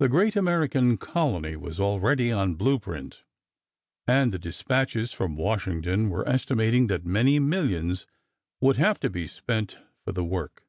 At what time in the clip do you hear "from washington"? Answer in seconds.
5.12-6.10